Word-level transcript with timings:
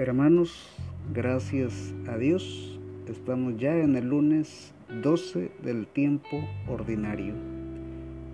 Hermanos, 0.00 0.66
gracias 1.12 1.92
a 2.08 2.16
Dios, 2.16 2.80
estamos 3.06 3.58
ya 3.58 3.76
en 3.76 3.96
el 3.96 4.08
lunes 4.08 4.72
12 5.02 5.50
del 5.62 5.86
tiempo 5.86 6.42
ordinario. 6.66 7.34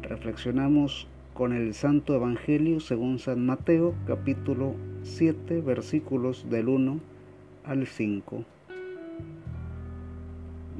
Reflexionamos 0.00 1.08
con 1.34 1.52
el 1.52 1.74
Santo 1.74 2.14
Evangelio 2.14 2.78
según 2.78 3.18
San 3.18 3.44
Mateo, 3.44 3.94
capítulo 4.06 4.76
7, 5.02 5.60
versículos 5.60 6.48
del 6.48 6.68
1 6.68 7.00
al 7.64 7.86
5. 7.88 8.44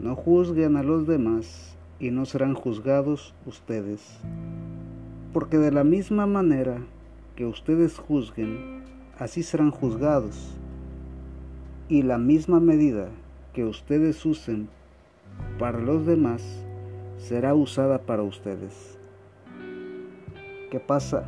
No 0.00 0.14
juzguen 0.14 0.76
a 0.76 0.84
los 0.84 1.08
demás 1.08 1.76
y 1.98 2.12
no 2.12 2.26
serán 2.26 2.54
juzgados 2.54 3.34
ustedes, 3.44 4.21
porque 5.32 5.58
de 5.58 5.72
la 5.72 5.82
misma 5.82 6.29
manera 6.29 6.79
que 7.34 7.44
ustedes 7.44 7.98
juzguen, 7.98 8.84
así 9.18 9.43
serán 9.43 9.72
juzgados 9.72 10.57
y 11.89 12.03
la 12.03 12.18
misma 12.18 12.58
medida 12.61 13.08
que 13.53 13.64
ustedes 13.64 14.25
usen 14.27 14.68
para 15.58 15.79
los 15.79 16.07
demás 16.07 16.43
será 17.18 17.54
usada 17.54 17.99
para 17.99 18.22
ustedes. 18.22 18.99
¿Qué 20.71 20.80
pasa? 20.80 21.25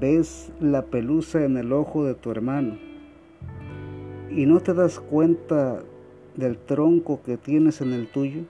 Ves 0.00 0.52
la 0.60 0.82
pelusa 0.86 1.44
en 1.44 1.56
el 1.56 1.72
ojo 1.72 2.04
de 2.04 2.14
tu 2.14 2.30
hermano 2.30 2.76
y 4.30 4.46
no 4.46 4.60
te 4.60 4.74
das 4.74 5.00
cuenta 5.00 5.80
del 6.36 6.58
tronco 6.58 7.22
que 7.22 7.36
tienes 7.36 7.80
en 7.80 7.92
el 7.92 8.08
tuyo 8.08 8.42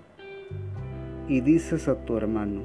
y 1.28 1.42
dices 1.42 1.88
a 1.88 2.04
tu 2.06 2.16
hermano, 2.16 2.62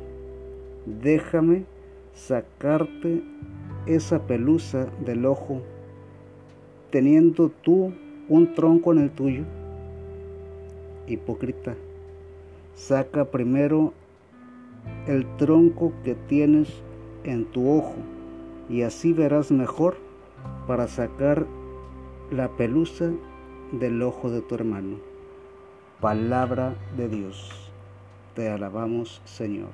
déjame 0.86 1.66
sacarte 2.14 3.24
esa 3.86 4.26
pelusa 4.26 4.88
del 5.06 5.26
ojo 5.26 5.62
teniendo 6.94 7.50
tú 7.50 7.92
un 8.30 8.54
tronco 8.54 8.94
en 8.94 9.00
el 9.00 9.10
tuyo? 9.10 9.46
Hipócrita, 11.08 11.74
saca 12.76 13.26
primero 13.26 13.94
el 15.08 15.26
tronco 15.38 15.92
que 16.04 16.14
tienes 16.14 16.70
en 17.24 17.46
tu 17.46 17.68
ojo 17.68 17.96
y 18.70 18.84
así 18.84 19.12
verás 19.12 19.52
mejor 19.52 19.98
para 20.68 20.88
sacar 20.88 21.48
la 22.30 22.50
pelusa 22.50 23.10
del 23.72 24.00
ojo 24.04 24.30
de 24.30 24.42
tu 24.42 24.54
hermano. 24.54 24.98
Palabra 26.00 26.76
de 26.96 27.10
Dios. 27.10 27.72
Te 28.36 28.50
alabamos, 28.50 29.20
Señor. 29.26 29.72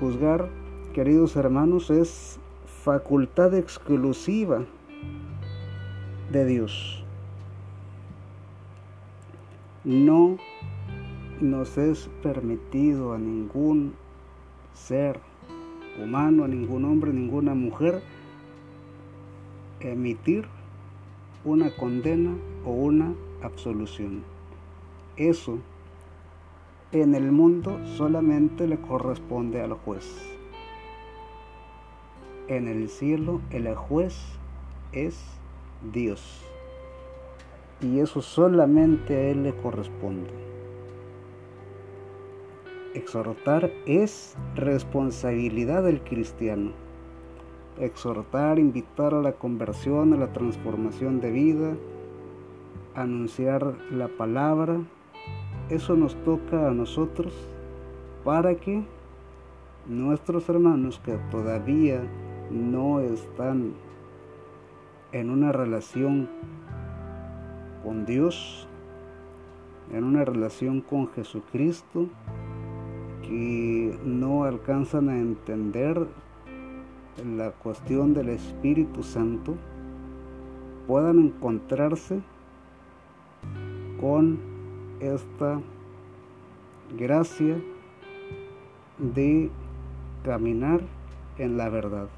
Juzgar, 0.00 0.48
queridos 0.94 1.36
hermanos, 1.36 1.90
es 1.90 2.38
facultad 2.84 3.52
exclusiva 3.52 4.64
de 6.34 6.44
Dios. 6.44 7.04
No 9.84 10.36
nos 11.40 11.78
es 11.78 12.10
permitido 12.24 13.12
a 13.12 13.18
ningún 13.18 13.94
ser 14.72 15.20
humano, 16.02 16.42
a 16.42 16.48
ningún 16.48 16.86
hombre, 16.86 17.12
ninguna 17.12 17.54
mujer, 17.54 18.02
emitir 19.78 20.46
una 21.44 21.70
condena 21.70 22.34
o 22.64 22.72
una 22.72 23.14
absolución. 23.40 24.24
Eso 25.16 25.60
en 26.90 27.14
el 27.14 27.30
mundo 27.30 27.78
solamente 27.96 28.66
le 28.66 28.80
corresponde 28.80 29.62
al 29.62 29.74
juez. 29.74 30.04
En 32.48 32.66
el 32.66 32.88
cielo 32.88 33.40
el 33.50 33.72
juez 33.76 34.16
es 34.90 35.43
Dios. 35.92 36.42
Y 37.80 38.00
eso 38.00 38.22
solamente 38.22 39.14
a 39.16 39.30
Él 39.30 39.42
le 39.42 39.54
corresponde. 39.54 40.30
Exhortar 42.94 43.72
es 43.86 44.36
responsabilidad 44.54 45.82
del 45.82 46.00
cristiano. 46.02 46.70
Exhortar, 47.78 48.58
invitar 48.58 49.14
a 49.14 49.20
la 49.20 49.32
conversión, 49.32 50.12
a 50.12 50.16
la 50.16 50.32
transformación 50.32 51.20
de 51.20 51.32
vida, 51.32 51.76
anunciar 52.94 53.74
la 53.90 54.06
palabra, 54.06 54.78
eso 55.70 55.96
nos 55.96 56.14
toca 56.24 56.68
a 56.68 56.72
nosotros 56.72 57.34
para 58.22 58.54
que 58.54 58.84
nuestros 59.86 60.48
hermanos 60.48 61.00
que 61.04 61.18
todavía 61.30 62.02
no 62.50 63.00
están 63.00 63.74
en 65.14 65.30
una 65.30 65.52
relación 65.52 66.28
con 67.84 68.04
Dios, 68.04 68.66
en 69.92 70.02
una 70.02 70.24
relación 70.24 70.80
con 70.80 71.06
Jesucristo, 71.12 72.08
que 73.22 73.96
no 74.04 74.42
alcanzan 74.42 75.08
a 75.08 75.16
entender 75.16 76.08
la 77.24 77.52
cuestión 77.52 78.12
del 78.12 78.30
Espíritu 78.30 79.04
Santo, 79.04 79.54
puedan 80.88 81.20
encontrarse 81.20 82.20
con 84.00 84.40
esta 84.98 85.60
gracia 86.98 87.62
de 88.98 89.48
caminar 90.24 90.80
en 91.38 91.56
la 91.56 91.68
verdad. 91.68 92.08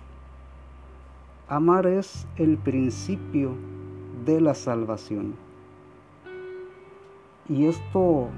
Amar 1.49 1.87
es 1.87 2.27
el 2.39 2.59
principio 2.59 3.53
de 4.25 4.41
la 4.41 4.53
salvación. 4.53 5.37
Y 7.49 7.67
esto 7.67 8.31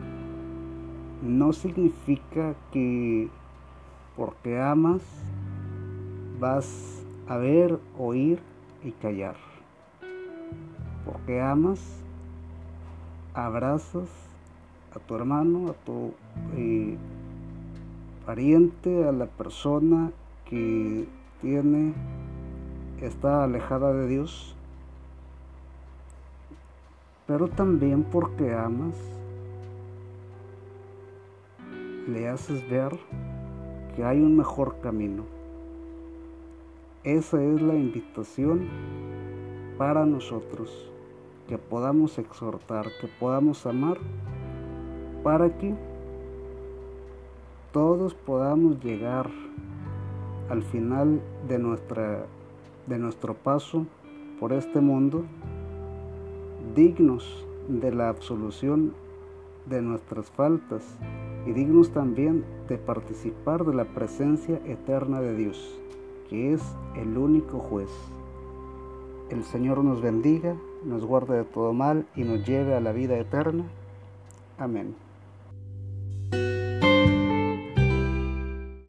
no 1.23 1.55
significa 1.55 2.55
que 2.71 3.31
porque 4.15 4.61
amas 4.61 5.03
vas 6.39 7.03
a 7.29 7.39
ver, 7.39 7.81
oír 7.99 8.41
y 8.85 8.91
callar. 8.91 9.37
Porque 11.07 11.41
amas, 11.41 11.81
abrazas 13.33 14.11
a 14.95 14.99
tu 14.99 15.15
hermano, 15.15 15.71
a 15.71 15.73
tu 15.73 16.13
eh, 16.59 16.99
pariente, 18.27 19.09
a 19.09 19.13
la 19.13 19.25
persona 19.25 20.13
que 20.45 21.09
tiene 21.41 21.95
está 23.03 23.44
alejada 23.44 23.92
de 23.92 24.09
Dios, 24.09 24.54
pero 27.26 27.48
también 27.48 28.04
porque 28.04 28.54
amas, 28.54 28.97
le 32.09 32.28
haces 32.28 32.69
ver 32.70 32.98
que 33.94 34.04
hay 34.04 34.20
un 34.20 34.36
mejor 34.36 34.81
camino. 34.81 35.25
Esa 37.04 37.42
es 37.42 37.60
la 37.60 37.75
invitación 37.75 38.66
para 39.76 40.04
nosotros, 40.06 40.91
que 41.48 41.59
podamos 41.59 42.19
exhortar, 42.19 42.86
que 43.00 43.09
podamos 43.20 43.66
amar, 43.66 43.98
para 45.22 45.56
que 45.59 45.75
todos 47.72 48.15
podamos 48.15 48.82
llegar 48.82 49.30
al 50.48 50.62
final 50.62 51.20
de 51.47 51.59
nuestra 51.59 52.26
de 52.88 52.99
nuestro 52.99 53.34
paso 53.34 53.87
por 54.41 54.53
este 54.53 54.81
mundo, 54.81 55.25
dignos 56.75 57.44
de 57.69 57.93
la 57.93 58.09
absolución 58.09 58.94
de 59.66 59.82
nuestras 59.82 60.30
faltas 60.30 60.83
y 61.47 61.53
dignos 61.53 61.92
también 61.92 62.45
de 62.68 62.78
participar 62.78 63.65
de 63.65 63.74
la 63.74 63.84
presencia 63.84 64.60
eterna 64.65 65.21
de 65.21 65.36
Dios, 65.36 65.78
que 66.28 66.53
es 66.53 66.63
el 66.97 67.16
único 67.18 67.59
juez. 67.59 67.91
El 69.30 69.45
Señor 69.45 69.84
nos 69.84 70.01
bendiga, 70.01 70.57
nos 70.84 71.04
guarde 71.04 71.36
de 71.36 71.45
todo 71.45 71.72
mal 71.72 72.07
y 72.16 72.22
nos 72.22 72.47
lleve 72.47 72.74
a 72.74 72.80
la 72.80 72.92
vida 72.92 73.18
eterna. 73.18 73.65
Amén. 74.57 74.95